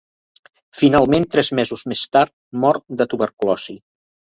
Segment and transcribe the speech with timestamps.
[0.83, 3.83] Finalment, tres mesos més tard, mor de tuberculosi.